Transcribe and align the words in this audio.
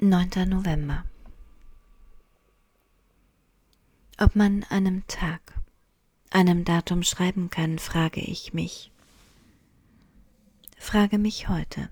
9. 0.00 0.48
November. 0.48 1.04
Ob 4.16 4.36
man 4.36 4.62
einem 4.70 5.04
Tag, 5.08 5.60
einem 6.30 6.64
Datum 6.64 7.02
schreiben 7.02 7.50
kann, 7.50 7.80
frage 7.80 8.20
ich 8.20 8.54
mich. 8.54 8.92
Frage 10.78 11.18
mich 11.18 11.48
heute, 11.48 11.90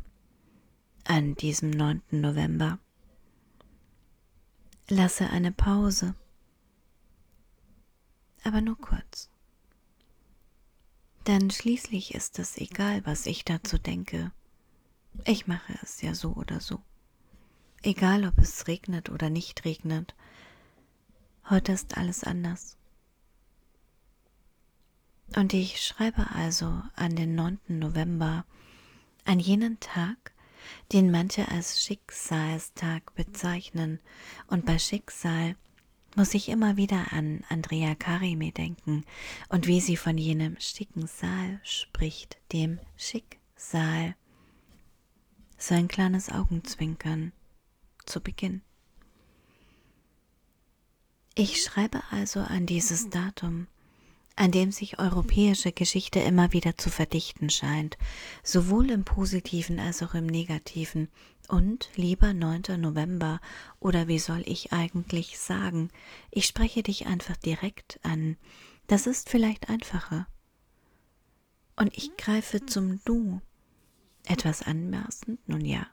an 1.03 1.35
diesem 1.35 1.71
9. 1.71 2.01
November. 2.13 2.79
Lasse 4.89 5.29
eine 5.29 5.51
Pause, 5.51 6.15
aber 8.45 8.61
nur 8.61 8.79
kurz. 8.79 9.31
Denn 11.27 11.51
schließlich 11.51 12.15
ist 12.15 12.39
es 12.39 12.57
egal, 12.57 13.05
was 13.05 13.27
ich 13.27 13.45
dazu 13.45 13.79
denke. 13.79 14.31
Ich 15.25 15.49
mache 15.49 15.77
es 15.83 16.03
ja 16.03 16.15
so 16.15 16.35
oder 16.35 16.61
so. 16.61 16.81
Egal, 17.87 18.25
ob 18.25 18.37
es 18.39 18.67
regnet 18.67 19.11
oder 19.11 19.31
nicht 19.31 19.65
regnet. 19.65 20.17
Heute 21.49 21.71
ist 21.71 21.97
alles 21.97 22.25
anders. 22.25 22.77
Und 25.37 25.55
ich 25.55 25.81
schreibe 25.81 26.33
also 26.33 26.83
an 26.97 27.15
den 27.15 27.37
9. 27.37 27.61
November, 27.69 28.45
an 29.25 29.39
jenen 29.39 29.79
Tag, 29.79 30.33
den 30.91 31.13
manche 31.13 31.47
als 31.47 31.81
Schicksalstag 31.81 33.15
bezeichnen, 33.15 34.01
und 34.49 34.67
bei 34.67 34.81
Schicksal 34.81 35.55
muss 36.17 36.35
ich 36.35 36.49
immer 36.49 36.77
wieder 36.77 37.13
an 37.13 37.45
Andrea 37.49 37.95
Karime 37.95 38.51
denken 38.51 39.05
und 39.49 39.69
wie 39.69 39.81
sie 39.81 39.97
von 39.97 40.19
jenem 40.19 40.57
schicken 40.59 41.07
Saal 41.07 41.61
spricht, 41.63 42.37
dem 42.53 42.81
Schicksal. 42.97 44.17
So 45.57 45.77
ein 45.77 45.87
kleines 45.87 46.33
Augenzwinkern 46.33 47.31
zu 48.07 48.21
Beginn. 48.21 48.63
Ich 51.35 51.63
schreibe 51.63 52.03
also 52.11 52.41
an 52.41 52.65
dieses 52.65 53.11
Datum, 53.11 53.67
an 54.37 54.53
dem 54.53 54.73
sich 54.73 54.99
europäische 54.99 55.73
Geschichte 55.73 56.21
immer 56.21 56.53
wieder 56.53 56.77
zu 56.79 56.91
verdichten 56.91 57.51
scheint, 57.51 57.99
sowohl 58.43 58.91
im 58.91 59.05
positiven 59.05 59.79
als 59.79 60.03
auch 60.03 60.15
im 60.15 60.27
negativen. 60.27 61.09
Und, 61.49 61.91
lieber 61.95 62.33
9. 62.33 62.81
November, 62.81 63.41
oder 63.81 64.09
wie 64.09 64.19
soll 64.19 64.43
ich 64.47 64.73
eigentlich 64.73 65.39
sagen, 65.39 65.91
ich 66.31 66.47
spreche 66.47 66.83
dich 66.83 67.07
einfach 67.07 67.37
direkt 67.37 68.01
an, 68.03 68.37
das 68.87 69.07
ist 69.07 69.29
vielleicht 69.29 69.69
einfacher. 69.69 70.27
Und 71.77 71.97
ich 71.97 72.17
greife 72.17 72.65
zum 72.65 73.01
Du. 73.05 73.41
Etwas 74.25 74.63
anmaßend, 74.63 75.47
nun 75.49 75.65
ja, 75.65 75.87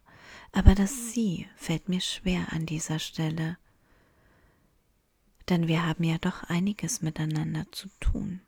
aber 0.53 0.75
das 0.75 1.11
Sie 1.11 1.47
fällt 1.57 1.89
mir 1.89 1.99
schwer 1.99 2.53
an 2.53 2.65
dieser 2.65 2.99
Stelle 2.99 3.57
denn 5.49 5.67
wir 5.67 5.85
haben 5.85 6.03
ja 6.03 6.17
doch 6.17 6.43
einiges 6.43 7.01
miteinander 7.01 7.65
zu 7.71 7.89
tun. 7.99 8.41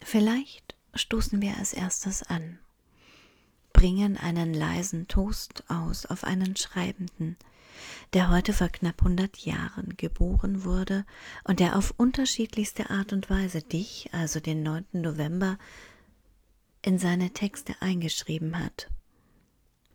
Vielleicht 0.00 0.76
stoßen 0.94 1.42
wir 1.42 1.56
als 1.56 1.72
erstes 1.72 2.22
an, 2.22 2.58
bringen 3.72 4.16
einen 4.16 4.54
leisen 4.54 5.08
Toast 5.08 5.64
aus 5.68 6.06
auf 6.06 6.24
einen 6.24 6.56
Schreibenden, 6.56 7.36
der 8.12 8.30
heute 8.30 8.52
vor 8.52 8.68
knapp 8.68 9.00
100 9.00 9.38
Jahren 9.38 9.96
geboren 9.96 10.64
wurde 10.64 11.04
und 11.44 11.60
der 11.60 11.76
auf 11.76 11.92
unterschiedlichste 11.96 12.90
Art 12.90 13.12
und 13.12 13.28
Weise 13.28 13.62
dich, 13.62 14.08
also 14.12 14.40
den 14.40 14.62
9. 14.62 14.86
November, 14.92 15.58
in 16.86 16.98
seine 16.98 17.30
Texte 17.30 17.74
eingeschrieben 17.80 18.58
hat. 18.62 18.88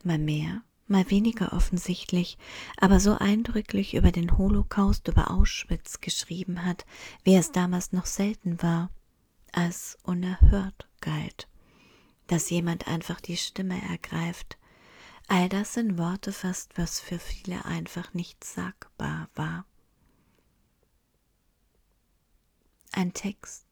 Mal 0.03 0.17
mehr, 0.17 0.61
mal 0.87 1.09
weniger 1.09 1.53
offensichtlich, 1.53 2.37
aber 2.77 2.99
so 2.99 3.17
eindrücklich 3.17 3.93
über 3.93 4.11
den 4.11 4.37
Holocaust, 4.37 5.07
über 5.07 5.31
Auschwitz 5.31 6.01
geschrieben 6.01 6.65
hat, 6.65 6.85
wie 7.23 7.35
es 7.35 7.53
damals 7.53 7.93
noch 7.93 8.05
selten 8.05 8.61
war, 8.61 8.89
als 9.53 9.97
unerhört 10.03 10.89
galt, 10.99 11.47
dass 12.27 12.49
jemand 12.49 12.87
einfach 12.89 13.21
die 13.21 13.37
Stimme 13.37 13.81
ergreift. 13.89 14.57
All 15.29 15.47
das 15.47 15.77
in 15.77 15.97
Worte 15.97 16.33
fasst, 16.33 16.77
was 16.77 16.99
für 16.99 17.19
viele 17.19 17.63
einfach 17.63 18.13
nicht 18.13 18.43
sagbar 18.43 19.29
war. 19.33 19.65
Ein 22.91 23.13
Text, 23.13 23.70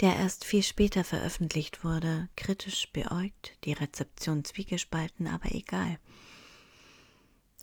der 0.00 0.16
erst 0.16 0.44
viel 0.44 0.62
später 0.62 1.04
veröffentlicht 1.04 1.84
wurde, 1.84 2.28
kritisch 2.36 2.90
beäugt, 2.92 3.56
die 3.64 3.72
Rezeption 3.72 4.44
zwiegespalten, 4.44 5.26
aber 5.26 5.54
egal. 5.54 5.98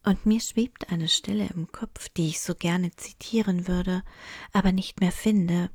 Und 0.03 0.25
mir 0.25 0.39
schwebt 0.39 0.89
eine 0.89 1.07
Stelle 1.07 1.47
im 1.53 1.71
Kopf, 1.71 2.09
die 2.09 2.29
ich 2.29 2.39
so 2.39 2.55
gerne 2.55 2.95
zitieren 2.95 3.67
würde, 3.67 4.03
aber 4.53 4.71
nicht 4.71 5.01
mehr 5.01 5.11
finde. 5.11 5.69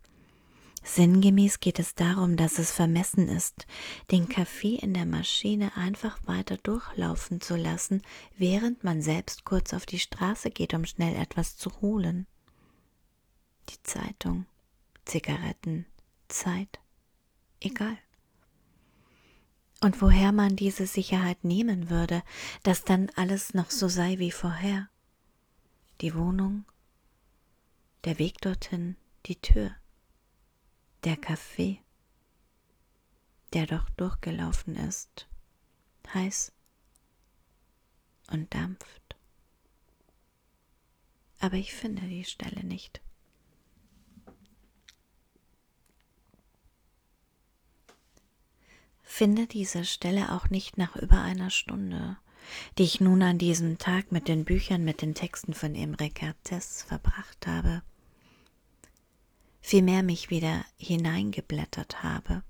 Sinngemäß 0.84 1.60
geht 1.60 1.78
es 1.78 1.94
darum, 1.94 2.36
dass 2.36 2.58
es 2.58 2.72
vermessen 2.72 3.28
ist, 3.28 3.66
den 4.10 4.28
Kaffee 4.28 4.76
in 4.76 4.94
der 4.94 5.06
Maschine 5.06 5.76
einfach 5.76 6.18
weiter 6.26 6.56
durchlaufen 6.56 7.40
zu 7.40 7.56
lassen, 7.56 8.02
während 8.36 8.82
man 8.82 9.02
selbst 9.02 9.44
kurz 9.44 9.74
auf 9.74 9.86
die 9.86 10.00
Straße 10.00 10.50
geht, 10.50 10.74
um 10.74 10.84
schnell 10.84 11.14
etwas 11.14 11.56
zu 11.56 11.70
holen. 11.80 12.26
Die 13.68 13.80
Zeitung, 13.82 14.46
Zigaretten, 15.04 15.86
Zeit, 16.32 16.80
egal 17.60 17.96
und 19.82 20.00
woher 20.00 20.30
man 20.30 20.54
diese 20.54 20.86
Sicherheit 20.86 21.42
nehmen 21.42 21.90
würde, 21.90 22.22
dass 22.62 22.84
dann 22.84 23.10
alles 23.16 23.52
noch 23.52 23.70
so 23.70 23.88
sei 23.88 24.18
wie 24.18 24.30
vorher. 24.30 24.88
Die 26.00 26.14
Wohnung, 26.14 26.64
der 28.04 28.18
Weg 28.18 28.40
dorthin, 28.40 28.96
die 29.26 29.40
Tür, 29.40 29.74
der 31.02 31.16
Kaffee, 31.16 31.80
der 33.52 33.66
doch 33.66 33.90
durchgelaufen 33.90 34.76
ist, 34.76 35.28
heiß 36.14 36.52
und 38.30 38.54
dampft. 38.54 39.16
Aber 41.40 41.56
ich 41.56 41.74
finde 41.74 42.02
die 42.02 42.24
Stelle 42.24 42.62
nicht. 42.64 43.01
Finde 49.12 49.46
diese 49.46 49.84
Stelle 49.84 50.32
auch 50.32 50.48
nicht 50.48 50.78
nach 50.78 50.96
über 50.96 51.20
einer 51.20 51.50
Stunde, 51.50 52.16
die 52.78 52.84
ich 52.84 53.00
nun 53.00 53.22
an 53.22 53.36
diesem 53.36 53.76
Tag 53.76 54.10
mit 54.10 54.26
den 54.26 54.46
Büchern 54.46 54.84
mit 54.84 55.02
den 55.02 55.14
Texten 55.14 55.52
von 55.52 55.74
Imre 55.74 56.06
Kertész 56.06 56.86
verbracht 56.86 57.46
habe, 57.46 57.82
vielmehr 59.60 60.02
mich 60.02 60.30
wieder 60.30 60.64
hineingeblättert 60.78 62.02
habe 62.02 62.42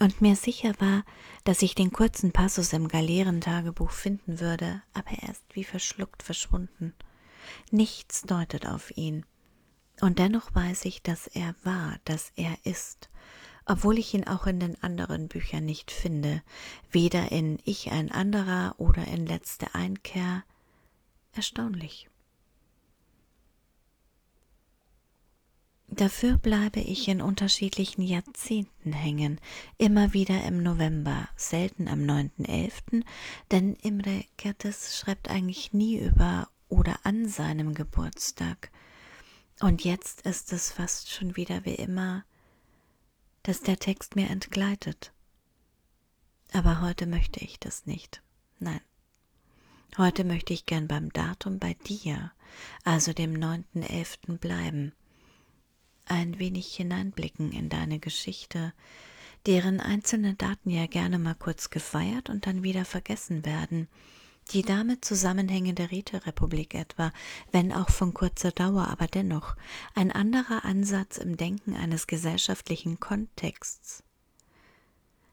und 0.00 0.20
mir 0.20 0.36
sicher 0.36 0.74
war, 0.80 1.02
dass 1.44 1.62
ich 1.62 1.74
den 1.74 1.92
kurzen 1.92 2.32
Passus 2.32 2.74
im 2.74 2.88
Galeerentagebuch 2.88 3.90
finden 3.90 4.38
würde, 4.38 4.82
aber 4.92 5.12
er 5.12 5.30
ist 5.30 5.44
wie 5.54 5.64
verschluckt 5.64 6.22
verschwunden. 6.22 6.92
Nichts 7.70 8.22
deutet 8.22 8.66
auf 8.66 8.94
ihn. 8.98 9.24
Und 10.00 10.18
dennoch 10.18 10.54
weiß 10.54 10.84
ich, 10.84 11.02
dass 11.02 11.26
er 11.26 11.54
war, 11.64 11.96
dass 12.04 12.32
er 12.36 12.54
ist, 12.64 13.08
obwohl 13.64 13.98
ich 13.98 14.14
ihn 14.14 14.26
auch 14.26 14.46
in 14.46 14.60
den 14.60 14.82
anderen 14.82 15.28
Büchern 15.28 15.64
nicht 15.64 15.90
finde, 15.90 16.42
weder 16.90 17.32
in 17.32 17.58
Ich 17.64 17.90
ein 17.90 18.10
anderer 18.10 18.74
oder 18.78 19.06
in 19.06 19.26
Letzte 19.26 19.74
Einkehr. 19.74 20.44
Erstaunlich. 21.34 22.08
Dafür 25.94 26.38
bleibe 26.38 26.80
ich 26.80 27.06
in 27.08 27.20
unterschiedlichen 27.20 28.00
Jahrzehnten 28.00 28.94
hängen, 28.94 29.38
immer 29.76 30.14
wieder 30.14 30.42
im 30.44 30.62
November, 30.62 31.28
selten 31.36 31.86
am 31.86 32.00
9.11., 32.00 33.04
denn 33.50 33.74
Imre 33.74 34.24
Kertész 34.38 34.98
schreibt 34.98 35.28
eigentlich 35.28 35.74
nie 35.74 35.98
über 35.98 36.48
oder 36.70 37.00
an 37.04 37.28
seinem 37.28 37.74
Geburtstag. 37.74 38.70
Und 39.60 39.84
jetzt 39.84 40.22
ist 40.22 40.54
es 40.54 40.72
fast 40.72 41.10
schon 41.10 41.36
wieder 41.36 41.66
wie 41.66 41.74
immer 41.74 42.24
dass 43.42 43.60
der 43.60 43.78
Text 43.78 44.16
mir 44.16 44.30
entgleitet. 44.30 45.12
Aber 46.52 46.80
heute 46.80 47.06
möchte 47.06 47.40
ich 47.40 47.58
das 47.58 47.86
nicht. 47.86 48.22
Nein. 48.58 48.80
Heute 49.98 50.24
möchte 50.24 50.52
ich 50.52 50.64
gern 50.64 50.88
beim 50.88 51.12
Datum 51.12 51.58
bei 51.58 51.74
dir, 51.86 52.32
also 52.84 53.12
dem 53.12 53.34
9.11. 53.34 54.38
bleiben. 54.38 54.92
Ein 56.06 56.38
wenig 56.38 56.74
hineinblicken 56.74 57.52
in 57.52 57.68
deine 57.68 57.98
Geschichte, 57.98 58.72
deren 59.46 59.80
einzelne 59.80 60.34
Daten 60.34 60.70
ja 60.70 60.86
gerne 60.86 61.18
mal 61.18 61.34
kurz 61.34 61.70
gefeiert 61.70 62.30
und 62.30 62.46
dann 62.46 62.62
wieder 62.62 62.84
vergessen 62.84 63.44
werden, 63.44 63.88
die 64.50 64.62
damit 64.62 65.04
zusammenhängende 65.04 65.90
Räterepublik 65.90 66.74
etwa, 66.74 67.12
wenn 67.52 67.72
auch 67.72 67.90
von 67.90 68.12
kurzer 68.12 68.50
Dauer, 68.50 68.88
aber 68.88 69.06
dennoch 69.06 69.56
ein 69.94 70.12
anderer 70.12 70.64
Ansatz 70.64 71.16
im 71.16 71.36
Denken 71.36 71.74
eines 71.74 72.06
gesellschaftlichen 72.06 73.00
Kontexts. 73.00 74.02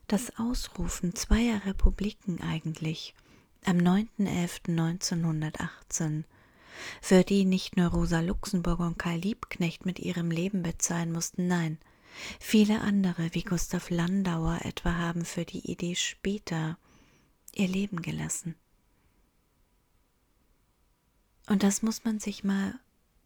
das 0.08 0.38
Ausrufen 0.38 1.14
zweier 1.14 1.64
Republiken 1.66 2.40
eigentlich 2.40 3.14
am 3.64 3.76
9.11.1918, 3.78 6.24
für 7.00 7.22
die 7.22 7.44
nicht 7.44 7.76
nur 7.76 7.86
Rosa 7.88 8.20
Luxemburg 8.20 8.80
und 8.80 8.98
Karl 8.98 9.18
Liebknecht 9.18 9.86
mit 9.86 10.00
ihrem 10.00 10.32
Leben 10.32 10.62
bezahlen 10.62 11.12
mussten, 11.12 11.46
nein, 11.46 11.78
viele 12.40 12.80
andere 12.80 13.34
wie 13.34 13.44
Gustav 13.44 13.90
Landauer 13.90 14.60
etwa 14.62 14.96
haben 14.96 15.24
für 15.24 15.44
die 15.44 15.70
Idee 15.70 15.94
später 15.94 16.76
ihr 17.54 17.68
Leben 17.68 18.02
gelassen. 18.02 18.56
Und 21.50 21.64
das 21.64 21.82
muss 21.82 22.04
man 22.04 22.20
sich 22.20 22.44
mal 22.44 22.78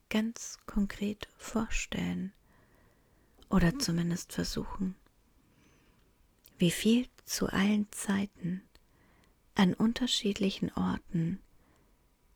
ganz 0.09 0.59
konkret 0.65 1.29
vorstellen 1.37 2.33
oder 3.51 3.79
zumindest 3.79 4.33
versuchen, 4.33 4.97
wie 6.57 6.71
viel 6.71 7.07
zu 7.27 7.49
allen 7.49 7.87
Zeiten 7.93 8.63
an 9.55 9.75
unterschiedlichen 9.75 10.73
Orten, 10.73 11.39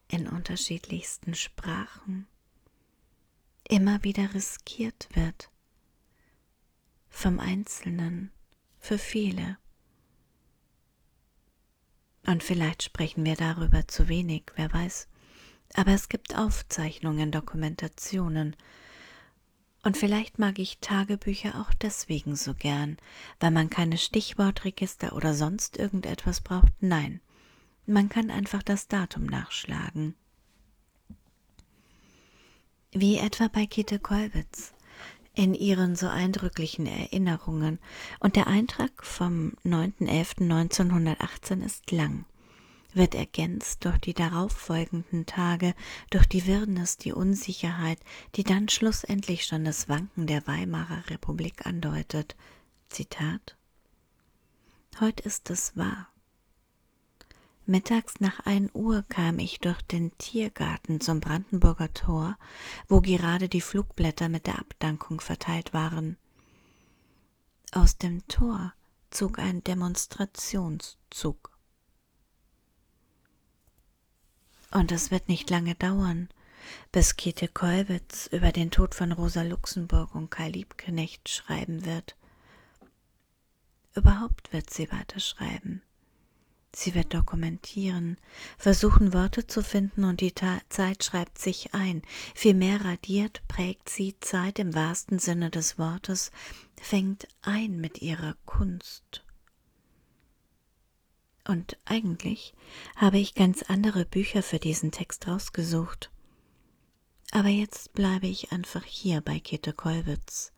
in 0.09 0.29
unterschiedlichsten 0.29 1.35
Sprachen 1.35 2.27
immer 3.67 4.05
wieder 4.05 4.35
riskiert 4.35 5.09
wird, 5.15 5.49
vom 7.09 7.41
Einzelnen 7.41 8.31
für 8.79 8.99
viele. 8.99 9.57
Und 12.27 12.43
vielleicht 12.43 12.83
sprechen 12.83 13.25
wir 13.25 13.37
darüber 13.37 13.89
zu 13.89 14.09
wenig, 14.09 14.53
wer 14.55 14.71
weiß. 14.71 15.09
Aber 15.75 15.93
es 15.93 16.09
gibt 16.09 16.37
Aufzeichnungen, 16.37 17.31
Dokumentationen. 17.31 18.57
Und 19.83 19.97
vielleicht 19.97 20.39
mag 20.39 20.59
ich 20.59 20.79
Tagebücher 20.81 21.61
auch 21.61 21.73
deswegen 21.75 22.37
so 22.37 22.55
gern, 22.55 22.99
weil 23.41 23.51
man 23.51 23.71
keine 23.71 23.97
Stichwortregister 23.97 25.15
oder 25.15 25.35
sonst 25.35 25.77
irgendetwas 25.77 26.41
braucht. 26.41 26.73
Nein, 26.81 27.21
man 27.87 28.09
kann 28.09 28.31
einfach 28.31 28.63
das 28.63 28.89
Datum 28.89 29.27
nachschlagen. 29.27 30.15
Wie 32.93 33.19
etwa 33.19 33.49
bei 33.49 33.67
Käthe 33.67 33.99
Kollwitz 33.99 34.73
in 35.39 35.55
ihren 35.55 35.95
so 35.95 36.09
eindrücklichen 36.09 36.87
Erinnerungen. 36.87 37.79
Und 38.19 38.35
der 38.35 38.49
Eintrag 38.49 39.05
vom 39.05 39.53
9.11.1918 39.65 41.65
ist 41.65 41.93
lang 41.93 42.25
wird 42.95 43.15
ergänzt 43.15 43.85
durch 43.85 43.99
die 43.99 44.15
darauffolgenden 44.15 45.27
Tage, 45.27 45.75
durch 46.11 46.27
die 46.27 46.47
Wirrnis, 46.47 46.97
die 46.97 47.13
Unsicherheit, 47.13 47.99
die 48.35 48.45
dann 48.45 48.69
schlussendlich 48.69 49.45
schon 49.45 49.65
das 49.65 49.89
Wanken 49.89 50.27
der 50.27 50.47
Weimarer 50.47 51.09
Republik 51.11 51.67
andeutet. 51.67 52.37
Zitat 52.89 53.57
Heut 55.01 55.21
ist 55.21 55.51
es 55.51 55.77
wahr. 55.77 56.09
Mittags 57.67 58.15
nach 58.19 58.41
ein 58.47 58.71
Uhr 58.73 59.05
kam 59.11 59.39
ich 59.39 59.61
durch 59.61 59.83
den 59.83 60.17
Tiergarten 60.17 61.03
zum 61.03 61.21
Brandenburger 61.21 61.93
Tor, 61.93 62.39
wo 62.89 63.03
gerade 63.03 63.51
die 63.51 63.61
Flugblätter 63.61 64.31
mit 64.31 64.47
der 64.47 64.59
Abdankung 64.59 65.21
verteilt 65.21 65.75
waren. 65.75 66.17
Aus 67.73 67.99
dem 67.99 68.27
Tor 68.27 68.73
zog 69.11 69.39
ein 69.39 69.63
Demonstrationszug. 69.63 71.48
Und 74.71 74.93
es 74.93 75.11
wird 75.11 75.29
nicht 75.29 75.49
lange 75.51 75.75
dauern, 75.75 76.29
bis 76.93 77.17
Käthe 77.17 77.49
Kollwitz 77.49 78.29
über 78.31 78.53
den 78.53 78.71
Tod 78.71 78.95
von 78.95 79.13
Rosa 79.13 79.43
Luxemburg 79.43 80.15
und 80.15 80.31
Karl 80.31 80.51
Liebknecht 80.51 81.29
schreiben 81.29 81.85
wird. 81.85 82.17
Überhaupt 83.95 84.53
wird 84.53 84.71
sie 84.71 84.91
weiterschreiben. 84.93 85.83
Sie 86.75 86.95
wird 86.95 87.15
dokumentieren, 87.15 88.19
versuchen 88.59 89.15
Worte 89.15 89.47
zu 89.47 89.63
finden 89.63 90.05
und 90.05 90.21
die 90.21 90.33
Ta 90.33 90.61
Zeit 90.69 91.03
schreibt 91.03 91.39
sich 91.39 91.75
ein. 91.75 92.03
Vielmehr 92.35 92.85
radiert, 92.85 93.43
prägt 93.49 93.89
sie 93.89 94.15
Zeit 94.21 94.59
im 94.59 94.75
wahrsten 94.75 95.19
Sinne 95.19 95.51
des 95.51 95.79
Wortes, 95.79 96.31
fängt 96.81 97.27
ein 97.41 97.81
mit 97.81 98.03
ihrer 98.03 98.37
Kunst. 98.45 99.25
Und 101.49 101.77
eigentlich 101.87 102.55
habe 102.97 103.19
ich 103.19 103.35
ganz 103.35 103.63
andere 103.63 104.05
Bücher 104.05 104.43
für 104.43 104.59
diesen 104.59 104.93
Text 104.93 105.27
rausgesucht. 105.27 106.11
Aber 107.31 107.49
jetzt 107.49 107.95
bleibe 107.95 108.27
ich 108.27 108.53
einfach 108.53 108.85
hier 108.85 109.23
bei 109.23 109.41
Käthe 109.41 109.73
Kollwitz. 109.73 110.53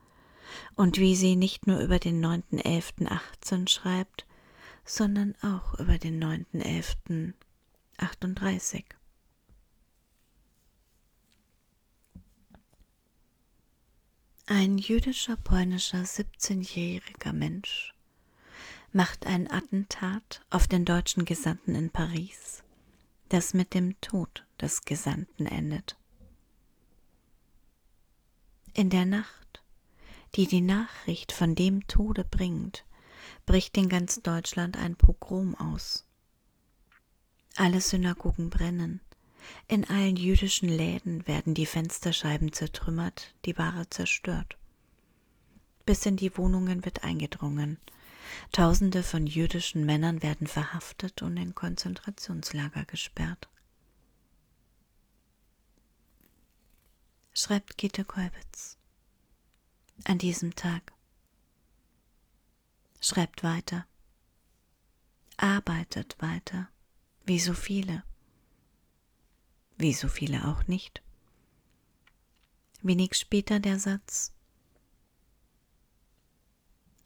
Und 0.74 0.98
wie 0.98 1.14
sie 1.14 1.36
nicht 1.36 1.68
nur 1.68 1.78
über 1.78 2.00
den 2.00 2.20
9.11.18 2.24 3.68
schreibt, 3.68 4.26
sondern 4.84 5.36
auch 5.42 5.78
über 5.78 5.96
den 5.96 6.20
9.11.38. 6.20 8.82
Ein 14.46 14.78
jüdischer 14.78 15.36
polnischer 15.36 16.02
17-jähriger 16.02 17.32
Mensch 17.32 17.94
macht 18.92 19.26
ein 19.26 19.50
Attentat 19.50 20.44
auf 20.50 20.66
den 20.66 20.84
deutschen 20.84 21.24
Gesandten 21.24 21.74
in 21.74 21.90
Paris, 21.90 22.64
das 23.28 23.54
mit 23.54 23.72
dem 23.74 24.00
Tod 24.00 24.44
des 24.60 24.84
Gesandten 24.84 25.46
endet. 25.46 25.96
In 28.74 28.90
der 28.90 29.04
Nacht, 29.04 29.62
die 30.34 30.46
die 30.46 30.60
Nachricht 30.60 31.32
von 31.32 31.54
dem 31.54 31.86
Tode 31.86 32.24
bringt, 32.24 32.84
bricht 33.46 33.76
in 33.76 33.88
ganz 33.88 34.22
Deutschland 34.22 34.76
ein 34.76 34.96
Pogrom 34.96 35.54
aus. 35.54 36.06
Alle 37.56 37.80
Synagogen 37.80 38.50
brennen, 38.50 39.00
in 39.68 39.88
allen 39.88 40.16
jüdischen 40.16 40.68
Läden 40.68 41.26
werden 41.26 41.54
die 41.54 41.66
Fensterscheiben 41.66 42.52
zertrümmert, 42.52 43.34
die 43.44 43.56
Ware 43.56 43.88
zerstört. 43.88 44.56
Bis 45.86 46.06
in 46.06 46.16
die 46.16 46.36
Wohnungen 46.36 46.84
wird 46.84 47.04
eingedrungen, 47.04 47.78
Tausende 48.52 49.02
von 49.02 49.26
jüdischen 49.26 49.84
Männern 49.86 50.22
werden 50.22 50.46
verhaftet 50.46 51.22
und 51.22 51.36
in 51.36 51.54
Konzentrationslager 51.54 52.84
gesperrt. 52.84 53.48
Schreibt 57.32 57.78
Gitte 57.78 58.04
Kolbitz. 58.04 58.76
An 60.04 60.18
diesem 60.18 60.54
Tag. 60.54 60.92
Schreibt 63.00 63.42
weiter. 63.42 63.86
Arbeitet 65.36 66.16
weiter, 66.20 66.68
wie 67.24 67.38
so 67.38 67.54
viele. 67.54 68.02
Wie 69.78 69.94
so 69.94 70.08
viele 70.08 70.48
auch 70.48 70.66
nicht. 70.66 71.02
Wenig 72.82 73.14
später 73.14 73.60
der 73.60 73.78
Satz, 73.78 74.32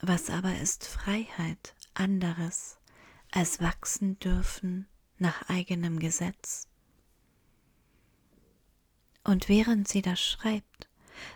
was 0.00 0.30
aber 0.30 0.56
ist 0.58 0.84
Freiheit 0.84 1.74
anderes 1.94 2.78
als 3.30 3.60
wachsen 3.60 4.18
dürfen 4.18 4.86
nach 5.18 5.48
eigenem 5.48 5.98
Gesetz? 5.98 6.68
Und 9.24 9.48
während 9.48 9.88
sie 9.88 10.02
das 10.02 10.20
schreibt, 10.20 10.88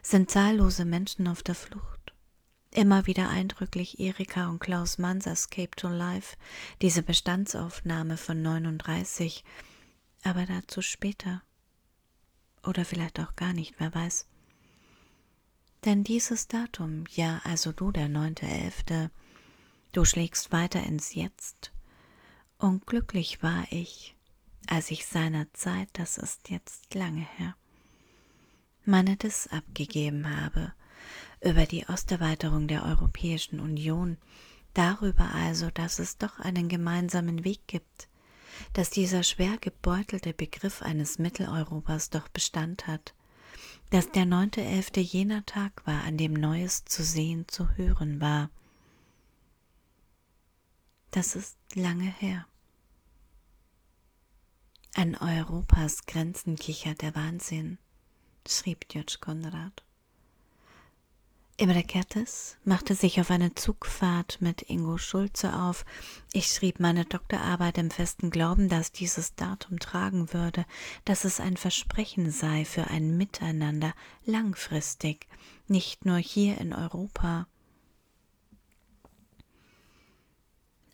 sind 0.02 0.30
zahllose 0.30 0.84
Menschen 0.84 1.26
auf 1.26 1.42
der 1.42 1.54
Flucht. 1.54 2.12
Immer 2.70 3.06
wieder 3.06 3.30
eindrücklich 3.30 3.98
Erika 3.98 4.48
und 4.50 4.58
Klaus 4.58 4.98
Manns 4.98 5.26
Escape 5.26 5.70
to 5.74 5.88
Life, 5.88 6.36
diese 6.82 7.02
Bestandsaufnahme 7.02 8.18
von 8.18 8.42
39, 8.42 9.42
aber 10.22 10.44
dazu 10.44 10.82
später. 10.82 11.42
Oder 12.62 12.84
vielleicht 12.84 13.18
auch 13.20 13.34
gar 13.36 13.54
nicht, 13.54 13.76
wer 13.78 13.94
weiß. 13.94 14.26
Denn 15.84 16.04
dieses 16.04 16.48
Datum, 16.48 17.04
ja, 17.10 17.40
also 17.44 17.72
du, 17.72 17.92
der 17.92 18.08
neunte 18.08 18.46
Elfte, 18.46 19.10
du 19.92 20.04
schlägst 20.04 20.52
weiter 20.52 20.82
ins 20.82 21.14
Jetzt. 21.14 21.72
Und 22.58 22.86
glücklich 22.86 23.42
war 23.42 23.64
ich, 23.70 24.16
als 24.66 24.90
ich 24.90 25.06
seinerzeit, 25.06 25.88
das 25.92 26.18
ist 26.18 26.50
jetzt 26.50 26.94
lange 26.94 27.26
her, 27.36 27.54
meine 28.84 29.16
Diss 29.16 29.46
abgegeben 29.48 30.40
habe 30.40 30.72
über 31.40 31.66
die 31.66 31.86
Osterweiterung 31.86 32.66
der 32.66 32.84
Europäischen 32.84 33.60
Union, 33.60 34.16
darüber 34.74 35.32
also, 35.34 35.70
dass 35.70 35.98
es 35.98 36.18
doch 36.18 36.40
einen 36.40 36.68
gemeinsamen 36.68 37.44
Weg 37.44 37.60
gibt, 37.68 38.08
dass 38.72 38.90
dieser 38.90 39.22
schwer 39.22 39.56
gebeutelte 39.58 40.32
Begriff 40.32 40.82
eines 40.82 41.18
Mitteleuropas 41.18 42.10
doch 42.10 42.28
Bestand 42.28 42.86
hat, 42.86 43.14
dass 43.90 44.10
der 44.10 44.26
neunte 44.26 44.62
elfte 44.62 45.00
jener 45.00 45.44
Tag 45.46 45.86
war, 45.86 46.04
an 46.04 46.16
dem 46.16 46.34
Neues 46.34 46.84
zu 46.84 47.02
sehen, 47.02 47.46
zu 47.48 47.70
hören 47.76 48.20
war. 48.20 48.50
Das 51.10 51.34
ist 51.36 51.56
lange 51.74 52.04
her. 52.04 52.46
An 54.94 55.14
Europas 55.14 56.06
Grenzen 56.06 56.56
kichert 56.56 57.02
der 57.02 57.14
Wahnsinn, 57.14 57.78
schrieb 58.46 58.88
Djotsch 58.88 59.20
Konrad. 59.20 59.84
Imre 61.60 61.82
Kertes 61.82 62.56
machte 62.64 62.94
sich 62.94 63.20
auf 63.20 63.32
eine 63.32 63.52
Zugfahrt 63.52 64.40
mit 64.40 64.62
Ingo 64.70 64.96
Schulze 64.96 65.60
auf. 65.60 65.84
Ich 66.32 66.46
schrieb 66.46 66.78
meine 66.78 67.04
Doktorarbeit 67.04 67.78
im 67.78 67.90
festen 67.90 68.30
Glauben, 68.30 68.68
dass 68.68 68.92
dieses 68.92 69.34
Datum 69.34 69.80
tragen 69.80 70.32
würde, 70.32 70.64
dass 71.04 71.24
es 71.24 71.40
ein 71.40 71.56
Versprechen 71.56 72.30
sei 72.30 72.64
für 72.64 72.86
ein 72.86 73.16
Miteinander 73.16 73.92
langfristig, 74.24 75.26
nicht 75.66 76.06
nur 76.06 76.18
hier 76.18 76.58
in 76.58 76.72
Europa. 76.72 77.48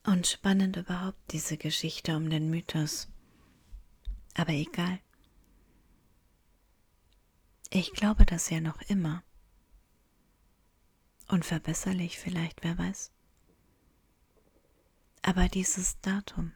Und 0.02 0.26
spannend 0.26 0.78
überhaupt 0.78 1.20
diese 1.30 1.58
Geschichte 1.58 2.16
um 2.16 2.30
den 2.30 2.48
Mythos. 2.48 3.08
Aber 4.32 4.52
egal. 4.52 4.98
Ich 7.68 7.92
glaube 7.92 8.24
das 8.24 8.48
ja 8.48 8.62
noch 8.62 8.80
immer. 8.88 9.22
Unverbesserlich 11.28 12.18
vielleicht, 12.18 12.62
wer 12.62 12.76
weiß. 12.78 13.10
Aber 15.22 15.48
dieses 15.48 15.98
Datum, 16.00 16.52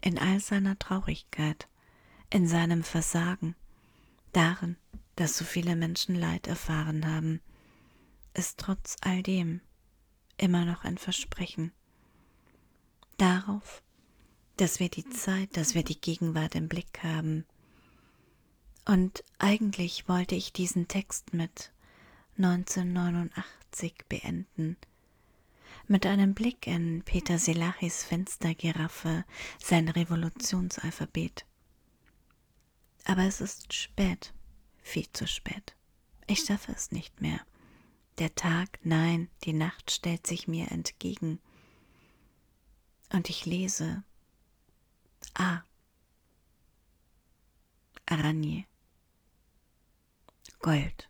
in 0.00 0.18
all 0.18 0.40
seiner 0.40 0.78
Traurigkeit, 0.78 1.68
in 2.30 2.48
seinem 2.48 2.82
Versagen, 2.82 3.54
darin, 4.32 4.76
dass 5.16 5.38
so 5.38 5.44
viele 5.44 5.76
Menschen 5.76 6.16
Leid 6.16 6.48
erfahren 6.48 7.06
haben, 7.06 7.40
ist 8.34 8.58
trotz 8.58 8.96
all 9.02 9.22
dem 9.22 9.60
immer 10.36 10.64
noch 10.64 10.84
ein 10.84 10.98
Versprechen. 10.98 11.72
Darauf, 13.18 13.82
dass 14.56 14.80
wir 14.80 14.88
die 14.88 15.08
Zeit, 15.08 15.56
dass 15.56 15.74
wir 15.74 15.84
die 15.84 16.00
Gegenwart 16.00 16.54
im 16.54 16.68
Blick 16.68 17.02
haben. 17.02 17.44
Und 18.84 19.24
eigentlich 19.38 20.08
wollte 20.08 20.34
ich 20.34 20.52
diesen 20.52 20.88
Text 20.88 21.32
mit 21.32 21.72
1989 22.36 23.94
beenden. 24.08 24.76
Mit 25.86 26.06
einem 26.06 26.34
Blick 26.34 26.66
in 26.66 27.02
Peter 27.04 27.38
Selachis 27.38 28.04
Fenstergiraffe, 28.04 29.24
sein 29.58 29.88
Revolutionsalphabet. 29.88 31.44
Aber 33.04 33.22
es 33.22 33.40
ist 33.40 33.72
spät, 33.72 34.32
viel 34.82 35.06
zu 35.12 35.26
spät. 35.26 35.76
Ich 36.26 36.40
schaffe 36.40 36.72
es 36.72 36.90
nicht 36.90 37.20
mehr. 37.20 37.40
Der 38.18 38.34
Tag, 38.34 38.78
nein, 38.82 39.28
die 39.44 39.52
Nacht 39.52 39.90
stellt 39.90 40.26
sich 40.26 40.48
mir 40.48 40.70
entgegen. 40.70 41.38
Und 43.12 43.28
ich 43.28 43.44
lese 43.44 44.02
A. 45.34 45.62
Aranje. 48.06 48.64
Gold. 50.60 51.08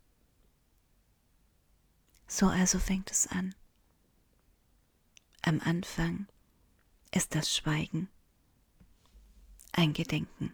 So 2.36 2.48
also 2.48 2.80
fängt 2.80 3.12
es 3.12 3.28
an. 3.28 3.54
Am 5.42 5.60
Anfang 5.60 6.26
ist 7.12 7.36
das 7.36 7.54
Schweigen 7.54 8.08
ein 9.70 9.92
Gedenken. 9.92 10.52